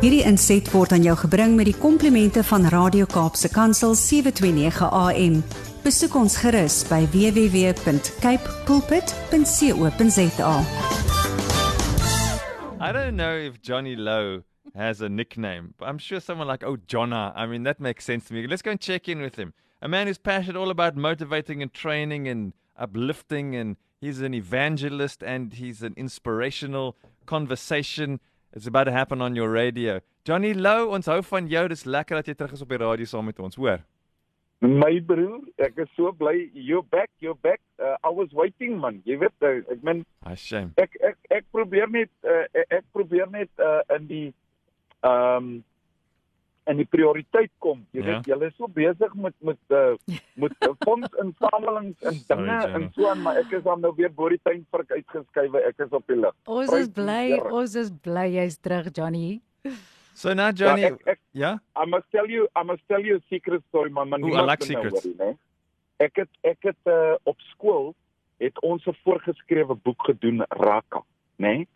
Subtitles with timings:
[0.00, 5.34] Hierdie inset word aan jou gebring met die komplimente van Radio Kaapse Kansel 729 AM.
[5.84, 10.54] Besoek ons gerus by www.cape pulpit.co.za.
[12.80, 14.44] I don't know if Johnny Lowe
[14.74, 17.34] has a nickname, but I'm sure someone like, oh, Jonna.
[17.36, 18.46] I mean, that makes sense to me.
[18.46, 19.52] Let's go and check in with him.
[19.82, 25.22] A man who's passionate all about motivating and training and uplifting, and he's an evangelist
[25.22, 26.96] and he's an inspirational
[27.26, 28.18] conversation.
[28.52, 30.00] It's about to happen on your radio.
[30.24, 31.68] Johnny Lowe, ons hou van jou.
[31.70, 33.84] Dis lekker dat jy terug is op die radio saam met ons, hoor.
[34.60, 37.60] My broer, ek is so bly you're back, you're back.
[37.80, 38.98] Uh, I was waiting man.
[39.08, 40.74] Jy weet, uh, ek min Ah, shame.
[40.76, 44.26] ek ek ek probeer net uh, ek, ek probeer net uh, in die
[45.00, 45.64] ehm um,
[46.66, 47.86] in die prioriteit kom.
[47.92, 48.06] Jy Ja.
[48.06, 49.94] weet, julle is so besig met met uh,
[50.34, 50.52] met
[50.86, 52.74] fondsinsamelings en Sorry, dinge Jenna.
[52.74, 55.54] en so aan, maar ek is dan nou weer bo die tuinvark uitgeskuif.
[55.54, 56.34] Ek is op die lig.
[56.46, 59.40] Ons is bly, ons is bly jy's terug Johnny.
[60.14, 61.58] So now, Johnny, Ja, ek, ek, yeah?
[61.76, 64.08] I must tell you, I must tell you a secret story, man.
[64.10, 65.04] man Ooh, I like nou secrets.
[65.04, 65.36] worry, né?
[66.00, 67.94] Ek het ek het uh, op skool
[68.40, 71.02] het ons 'n voorgeskrewe boek gedoen Raka,
[71.38, 71.66] né?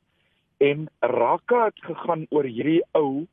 [0.61, 3.27] En Raka het gegaan oor hierdie ou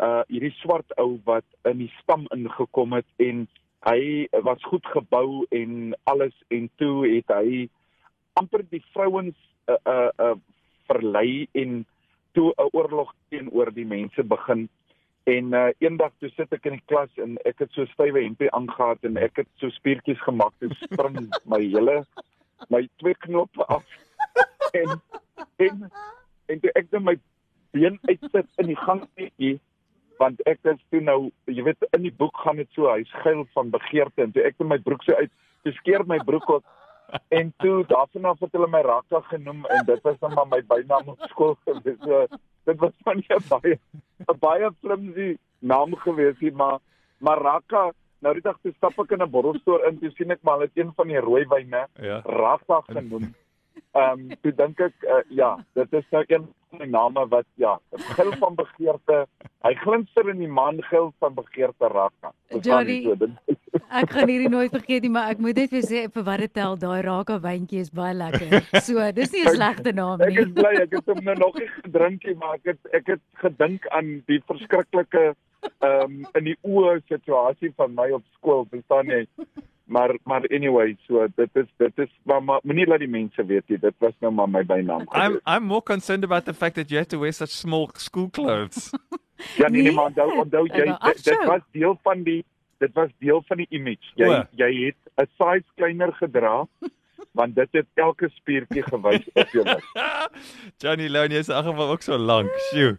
[0.00, 3.46] uh hierdie swart ou wat in die stam ingekom het en
[3.88, 7.68] hy was goed gebou en alles en toe het hy
[8.40, 9.36] amper die vrouens
[9.68, 10.36] uh uh, uh
[10.90, 11.84] verlei en
[12.32, 14.68] toe 'n oorlog teenoor die mense begin
[15.24, 18.48] En uh, eendag toe sit ek in die klas en ek het so stywe hempie
[18.56, 22.00] aangetree en ek het so spiertjies gemaak en spring my hele
[22.72, 23.84] my twee knope af.
[24.72, 24.96] En
[25.66, 25.84] en
[26.50, 27.14] en ek net my
[27.76, 29.52] been uitsit in die gangetjie
[30.20, 33.46] want ek is toe nou jy weet in die boek gaan dit so hy's geil
[33.56, 35.32] van begeerte en toe ek net my broek so uit
[35.64, 36.64] toe skeer my broek op
[37.28, 40.60] en toe daarvan af het hulle my Raka genoem en dit was dan maar my
[40.66, 41.98] bynaam op skool gewees.
[42.04, 42.26] So
[42.64, 43.78] dit was van 'n baie
[44.28, 46.78] 'n baie flimsy naam gewees nie, maar
[47.18, 50.42] maar Raka nou die dag toe stap ek in 'n bottelstoer in, toe sien ek
[50.42, 52.20] maar het een van die rooiwyne Ja.
[52.24, 53.34] Rafa genoem.
[53.92, 56.48] Ehm um, toe dink ek uh, ja, dit is nou een
[56.78, 57.78] die name wat ja,
[58.14, 59.26] gil van begeerte.
[59.64, 62.32] Hy glinster in die maangil van begeerte Raka.
[62.62, 63.02] Johnny,
[63.90, 66.52] Ek gaan hierdie nooit vergeet nie, maar ek moet net vir sê vir wat dit
[66.54, 68.62] tel, daai raka wyntjie is baie lekker.
[68.86, 70.54] So, dis nie 'n slegte naam Ek is nie.
[70.54, 73.86] bly ek het hom nou nog nie gedrink nie, maar ek het ek het gedink
[73.90, 75.34] aan die verskriklike
[75.82, 79.26] ehm um, in die oë situasie van my op skool, verstaan jy?
[79.90, 83.68] Maar maar anyway, so dit is dit is maar, maar moenie laat die mense weet
[83.68, 83.78] nie.
[83.78, 85.00] Dit was nou maar my bynaam.
[85.00, 85.40] I'm gewees.
[85.46, 88.90] I'm more concerned about the fact that you have to wear such small school clothes.
[89.56, 92.44] Ja nee, nee Nee, maar onthou onthou jy dit, dit was deel van die
[92.78, 94.12] dit was deel van die image.
[94.14, 94.42] Jy O.
[94.62, 96.66] jy het 'n size kleiner gedra
[97.38, 99.64] want dit het elke spiertjie gewys op jou.
[100.82, 102.50] Johnny Lowe is in elk geval ook so lank.
[102.70, 102.98] Sjoe.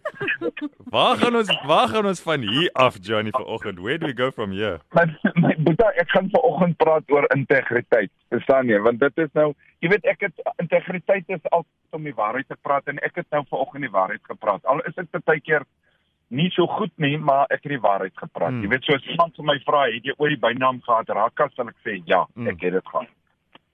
[0.92, 3.80] Waar gaan ons waar gaan ons van hier af Johnny vanoggend?
[3.80, 4.80] Where do we go from here?
[4.92, 8.12] my my boetie, ek gaan vanoggend praat oor integriteit.
[8.34, 8.80] Verstaan jy?
[8.84, 12.58] Want dit is nou, jy weet ek het integriteit is altyd om die waarheid te
[12.60, 14.68] praat en ek het nou vanoggend die waarheid gepraat.
[14.68, 15.64] Al is dit baie keer
[16.28, 18.52] nie so goed nie, maar ek het die waarheid gepraat.
[18.58, 18.68] Mm.
[18.68, 21.48] Jy weet so as iemand vir my vra, het jy ooit die bynaam gehad Raka
[21.56, 22.52] sal ek sê ja, mm.
[22.52, 23.16] ek het dit gehad.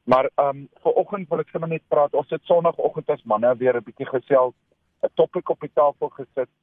[0.05, 2.13] Maar ehm um, vanoggend wil ek sommer net praat.
[2.13, 4.53] Ons het sonoggend as manne weer 'n bietjie gesels,
[5.01, 6.53] 'n topik op die tafel gesit.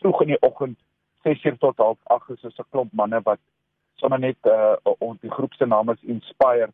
[0.00, 0.78] Vroeg in die oggend
[1.24, 3.40] 6:00 tot 8:30 is ons 'n klomp manne wat
[3.94, 6.72] sommer net uh ons die groep se naam is Inspire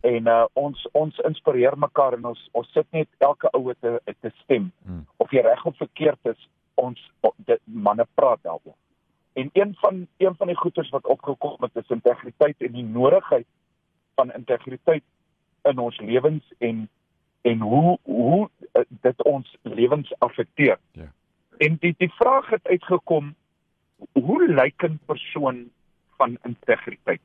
[0.00, 3.98] en uh ons ons inspireer mekaar en ons ons sit net elke ou het 'n
[4.04, 5.06] het 'n stem Hmm.
[5.16, 8.76] of jy reg of verkeerd is ons dit manne praat daaroor.
[9.32, 13.46] En een van een van die goeters wat opgekom het is integriteit en die nodigheid
[14.14, 15.04] van integriteit
[15.62, 16.88] in ons lewens en
[17.42, 20.78] en hoe hoe uh, dit ons lewens affekteer.
[20.92, 21.12] Ja.
[21.58, 23.34] En die die vraag het uitgekom
[24.12, 25.70] hoe lyk 'n persoon
[26.16, 27.20] van integriteit?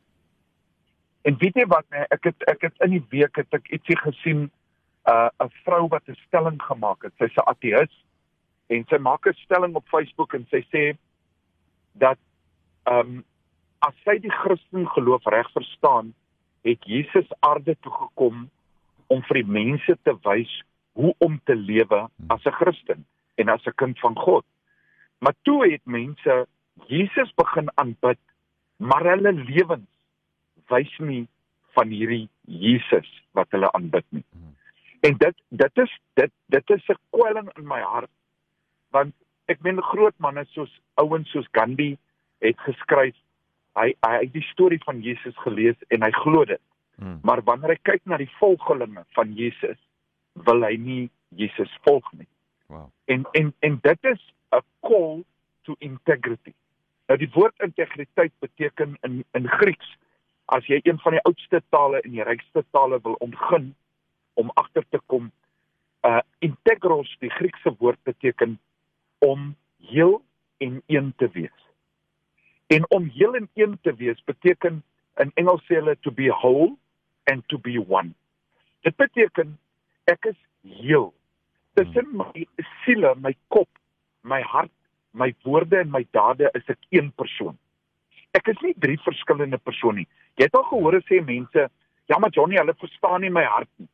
[1.22, 3.98] En weet jy wat nee, ek het ek het in die week het ek ietsie
[3.98, 4.52] gesien
[5.08, 7.14] uh 'n vrou wat 'n stelling gemaak het.
[7.18, 7.94] Sy's 'n ateïs
[8.68, 10.98] en sy maak 'n stelling op Facebook en sy sê
[11.94, 12.20] dat
[12.84, 13.26] ehm um,
[13.80, 16.14] as sy die Christen geloof reg verstaan,
[16.62, 18.50] het Jesus aarde toe gekom
[19.08, 20.64] om vir die mense te wys
[20.94, 23.06] hoe om te lewe as 'n Christen
[23.38, 24.46] en as 'n kind van God.
[25.20, 26.48] Maar toe het mense
[26.86, 28.20] Jesus begin aanbid,
[28.78, 29.90] maar hulle lewens
[30.68, 31.28] wys nie
[31.76, 34.26] van hierdie Jesus wat hulle aanbid nie.
[35.02, 38.10] En dit dit is dit dit is 'n kwelling in my hart
[38.90, 39.14] want
[39.46, 41.98] ek meen groot manne soos ouens soos Gandhi
[42.40, 43.16] het geskryf
[43.78, 46.62] hy hy het die storie van Jesus gelees en hy glo dit.
[46.98, 47.20] Hmm.
[47.22, 49.78] Maar wanneer hy kyk na die volgelinge van Jesus,
[50.48, 51.04] wil hy nie
[51.38, 52.28] Jesus volg nie.
[52.68, 52.92] Wow.
[53.06, 55.24] En en en dit is 'n call
[55.62, 56.54] to integrity.
[57.08, 59.98] Nou die woord integriteit beteken in in Grieks
[60.46, 63.76] as jy een van die oudste tale en die rykste tale wil ontgin
[64.34, 65.32] om agter te kom,
[66.08, 68.60] uh integros die Griekse woord beteken
[69.18, 70.22] om heel
[70.58, 71.66] en een te wees.
[72.68, 74.84] En om heel en een te wees beteken
[75.16, 76.76] in Engels sê hulle to be whole
[77.24, 78.14] and to be one.
[78.82, 79.58] Dit beteken
[80.04, 81.14] ek is heel
[81.78, 82.48] Tussen my
[82.84, 83.70] siele, my kop,
[84.24, 84.72] my hart,
[85.14, 87.54] my woorde en my dade is ek een persoon.
[88.38, 90.08] Ek is nie drie verskillende persone nie.
[90.38, 91.68] Jy het al gehoor sê mense,
[92.10, 93.90] ja maar Johnny, hulle verstaan nie my hart nie.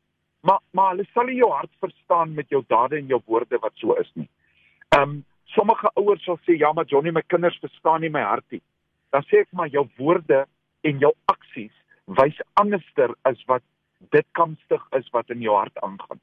[0.48, 3.76] Maar maar hulle sal nie jou hart verstaan met jou dade en jou woorde wat
[3.80, 4.28] so is nie.
[4.96, 5.22] Um
[5.54, 8.64] sommige ouers sal sê ja maar Johnny, my kinders verstaan nie my hart nie.
[9.12, 10.46] Dan sê ek maar jou woorde
[10.84, 11.72] en jou aksies
[12.20, 13.64] wys anderster as wat
[14.12, 16.20] dit kamstig is wat in jou hart aangaan.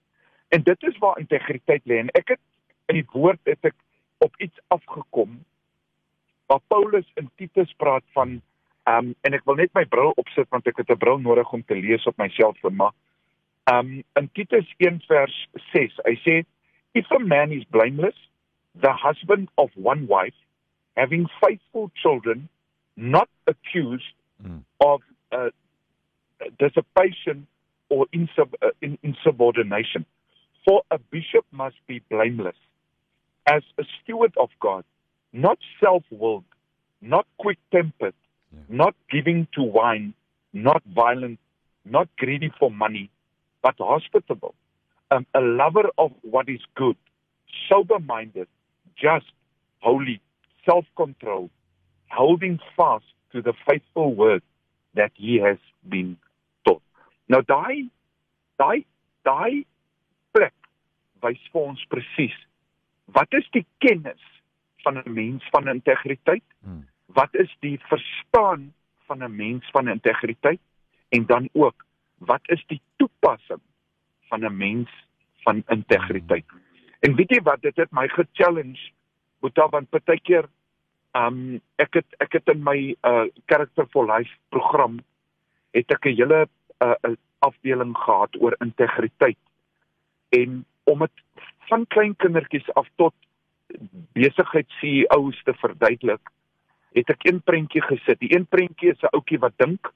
[0.51, 2.41] En dit is waar integriteit lê en ek het
[2.91, 3.77] in die woord het ek
[4.21, 5.37] op iets afgekom
[6.51, 8.41] waar Paulus in Titus praat van
[8.83, 11.53] ehm um, en ek wil net my bril opsit want ek het 'n bril nodig
[11.53, 12.93] om te lees op my selfoon maar
[13.71, 15.37] ehm um, in Titus 1 vers
[15.71, 16.35] 6 hy sê
[16.99, 18.19] if a man is blameless
[18.75, 20.39] the husband of one wife
[20.95, 22.49] having faithful children
[22.95, 24.65] not accused mm.
[24.77, 25.01] of
[25.31, 25.51] uh,
[26.57, 27.47] dissipation
[27.89, 30.05] or insub, uh, in, insubordination
[30.65, 32.55] for a bishop must be blameless
[33.47, 34.83] as a steward of God
[35.33, 36.43] not self-willed,
[37.01, 38.13] not quick-tempered,
[38.53, 38.59] yeah.
[38.69, 40.13] not giving to wine,
[40.53, 41.39] not violent,
[41.85, 43.09] not greedy for money,
[43.63, 44.53] but hospitable,
[45.09, 46.97] um, a lover of what is good,
[47.69, 48.47] sober-minded,
[48.97, 49.25] just,
[49.79, 50.21] holy,
[50.65, 51.49] self-controlled,
[52.09, 54.43] holding fast to the faithful word
[54.95, 55.57] that he has
[55.87, 56.17] been
[56.67, 56.81] taught.
[57.29, 57.87] Nou daai
[58.59, 58.83] daai
[59.25, 59.70] daai plek
[61.21, 62.37] wys vir ons presies
[63.05, 64.21] wat is die kennis
[64.83, 66.43] van 'n mens van integriteit?
[66.63, 66.87] Hmm.
[67.05, 68.73] Wat is die verstaan
[69.05, 70.59] van 'n mens van integriteit?
[71.09, 71.85] En dan ook,
[72.17, 73.61] wat is die toepassing
[74.29, 74.89] van 'n mens
[75.43, 76.45] van integriteit?
[76.47, 76.59] Hmm.
[76.99, 78.91] En weet jy wat, dit het my ge-challenge
[79.39, 80.45] Boeta want partykeer
[81.17, 84.99] um ek het ek het in my uh character for life program
[85.73, 86.47] het ek 'n hele
[86.79, 89.37] uh afdeling gehad oor integriteit
[90.29, 93.13] en om dit van klein kindertjies af tot
[94.13, 96.31] besigheid CEO's te verduidelik,
[96.97, 98.19] het ek een prentjie gesit.
[98.19, 99.93] Die een prentjie is 'n ouetjie wat dink.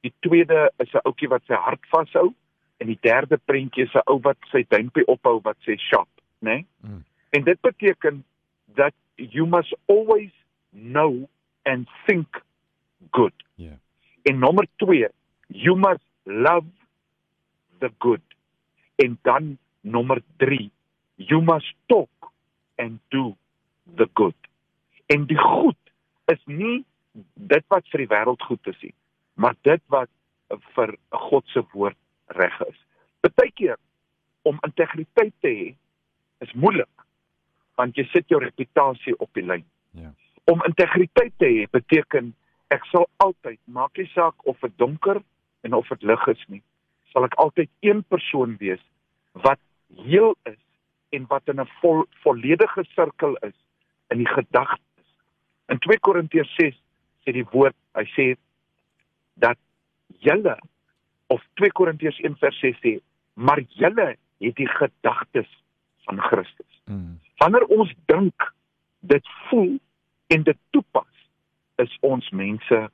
[0.00, 2.34] Die tweede is 'n ouetjie wat sy hart vashou
[2.78, 6.08] en die derde prentjie is 'n ou wat sy duimpie ophou wat sê shop,
[6.40, 6.50] né?
[6.50, 6.66] Nee?
[6.80, 7.04] Mm.
[7.30, 8.24] En dit beteken
[8.74, 10.30] that you must always
[10.70, 11.28] know
[11.62, 12.42] and think
[13.10, 13.34] good.
[13.54, 13.64] Ja.
[13.64, 13.78] Yeah.
[14.22, 15.08] En nommer 2,
[15.46, 16.66] you must love
[17.78, 18.20] the good.
[18.96, 20.70] En dan nommer 3,
[21.16, 22.32] you must talk
[22.78, 23.36] and do
[23.96, 24.34] the good.
[25.06, 25.78] En die goed
[26.32, 26.84] is nie
[27.34, 28.94] dit wat vir die wêreld goed is nie,
[29.34, 30.10] maar dit wat
[30.76, 30.94] vir
[31.28, 31.98] God se woord
[32.38, 32.78] reg is.
[33.20, 33.78] Partykeer
[34.48, 35.68] om integriteit te hê
[36.44, 36.88] is moeilik
[37.80, 39.64] want jy sit jou reputasie op die lyn.
[39.96, 40.10] Ja.
[40.50, 42.32] Om integriteit te hê beteken
[42.72, 45.22] ek sal altyd, maak nie saak of dit donker
[45.64, 46.60] en of dit lig is nie,
[47.12, 48.82] sal ek altyd een persoon wees
[49.44, 49.60] wat
[49.96, 50.58] heel is
[51.10, 53.56] en wat in 'n vol, volledige sirkel is
[54.08, 55.08] in die gedagtes.
[55.66, 56.76] In 2 Korintiërs 6
[57.24, 58.36] sê die woord, hy sê
[59.34, 59.58] dat
[60.18, 60.58] julle
[61.26, 63.00] of 2 Korintiërs 1 vers 6 sê,
[63.34, 65.48] maar julle het die gedagtes
[66.04, 66.82] van Christus.
[66.84, 67.20] Mm.
[67.36, 68.52] Wanneer ons dink,
[69.00, 69.78] dit voel
[70.26, 71.12] en dit toepas,
[71.76, 72.90] is ons mense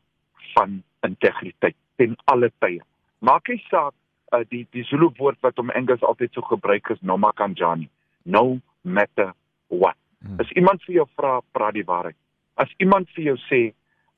[0.55, 2.83] van integriteit ten alle tye.
[3.19, 3.95] Maak nie saak
[4.33, 7.89] uh, die die Zulu woord wat om Engels altyd so gebruik is, nomakanjani
[8.25, 9.33] no matter
[9.69, 9.97] what.
[10.21, 10.41] Hmm.
[10.43, 12.17] As iemand vir jou vra, praat die waarheid.
[12.61, 13.61] As iemand vir jou sê,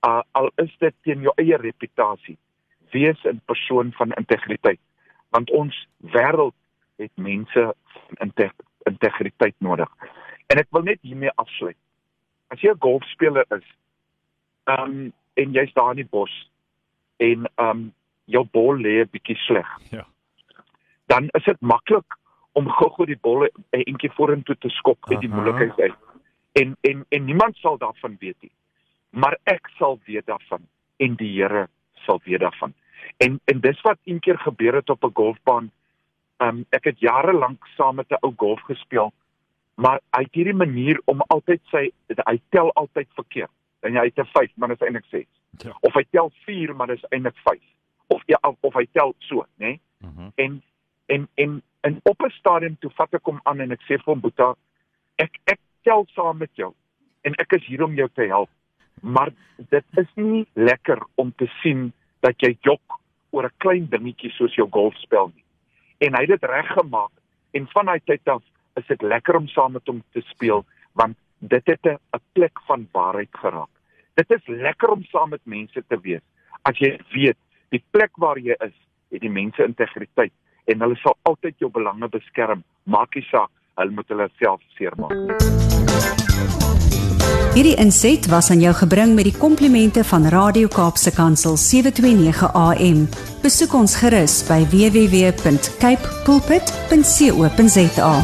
[0.06, 2.38] uh, al is dit teen jou eie reputasie,
[2.92, 4.80] wees 'n persoon van integriteit,
[5.30, 6.56] want ons wêreld
[6.98, 8.32] het mense van
[8.84, 9.90] integriteit nodig.
[10.46, 11.78] En ek wil net hiermee afsluit.
[12.48, 13.66] As jy 'n golfspeler is,
[14.64, 16.50] ehm um, en jy's daar in die bos
[17.16, 17.92] en ehm um,
[18.30, 19.68] jou bal lê 'n bietjie sleg.
[19.90, 20.06] Ja.
[21.06, 22.18] Dan is dit maklik
[22.52, 25.98] om gou-gou die bolle 'n entjie vorentoe te skop uit die moeilikheid uit.
[26.52, 28.52] En en en niemand sal daarvan weet nie.
[29.10, 31.68] Maar ek sal weet daarvan en die Here
[32.06, 32.74] sal weet daarvan.
[33.16, 35.70] En en dis wat een keer gebeur het op 'n golfbaan.
[36.38, 39.12] Um ek het jare lank saam met 'n ou golf gespeel.
[39.74, 43.50] Maar hy het hierdie manier om altyd sy hy tel altyd verkeerd.
[43.80, 45.26] En hy het 'n 5, maar dit is eintlik 6.
[45.58, 45.76] Ja.
[45.80, 47.60] Of hy tel 4, maar dit is eintlik 5.
[48.10, 49.66] Of ja, of hy tel so, né?
[49.66, 49.80] Nee?
[50.02, 50.20] Uh mhm.
[50.20, 50.32] -huh.
[50.34, 50.62] En
[51.06, 54.12] en en en op 'n stadium toe vat ek hom aan en ek sê vir
[54.12, 54.54] hom Boeta
[55.16, 56.72] ek ek tel saam met jou
[57.22, 58.50] en ek is hier om jou te help
[59.00, 62.98] maar dit is nie lekker om te sien dat jy jok
[63.30, 65.44] oor 'n klein dingetjie soos jou golfspel nie.
[65.98, 67.12] En hy het dit reggemaak
[67.52, 68.42] en van daai tyd af
[68.76, 71.98] is dit lekker om saam met hom te speel want dit het 'n
[72.32, 73.70] plek van waarheid geraak.
[74.14, 76.22] Dit is lekker om saam met mense te wees
[76.62, 77.38] as jy weet
[77.70, 78.74] die plek waar jy is,
[79.10, 80.32] het die mense integriteit
[80.70, 83.50] en hulle sal altyd jou belange beskerm, maak nie saak
[83.80, 85.16] hulle moet hulle self seermaak.
[87.50, 93.08] Hierdie inset was aan jou gebring met die komplimente van Radio Kaapse Kansel 729 AM.
[93.42, 98.14] Besoek ons gerus by www.cape pulpit.co.za.